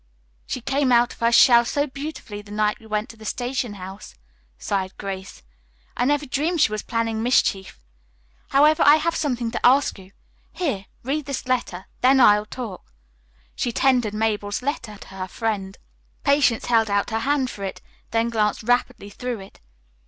[0.47, 3.75] "She came out of her shell so beautifully the night we went to the station
[3.75, 4.15] house,"
[4.57, 5.43] sighed Grace.
[5.95, 7.79] "I never dreamed she was planning mischief.
[8.49, 10.11] However, I have something to ask you.
[10.53, 12.91] Here, read this letter; then I'll talk."
[13.55, 15.77] She tendered Mabel's letter to her friend.
[16.23, 17.79] Patience held out her hand for it,
[18.09, 19.59] then glanced rapidly through it.